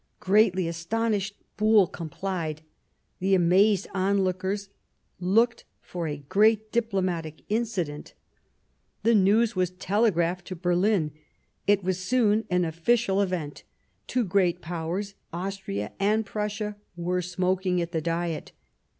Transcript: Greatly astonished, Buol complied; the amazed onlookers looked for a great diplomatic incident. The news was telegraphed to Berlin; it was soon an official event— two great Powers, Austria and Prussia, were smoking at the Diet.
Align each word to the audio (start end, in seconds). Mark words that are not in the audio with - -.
Greatly 0.19 0.67
astonished, 0.67 1.35
Buol 1.57 1.85
complied; 1.85 2.63
the 3.19 3.35
amazed 3.35 3.87
onlookers 3.93 4.69
looked 5.19 5.63
for 5.79 6.07
a 6.07 6.17
great 6.27 6.71
diplomatic 6.71 7.43
incident. 7.49 8.15
The 9.03 9.13
news 9.13 9.55
was 9.55 9.69
telegraphed 9.69 10.47
to 10.47 10.55
Berlin; 10.55 11.11
it 11.67 11.83
was 11.83 11.99
soon 11.99 12.45
an 12.49 12.65
official 12.65 13.21
event— 13.21 13.61
two 14.07 14.23
great 14.23 14.59
Powers, 14.59 15.13
Austria 15.31 15.91
and 15.99 16.25
Prussia, 16.25 16.77
were 16.95 17.21
smoking 17.21 17.79
at 17.79 17.91
the 17.91 18.01
Diet. 18.01 18.53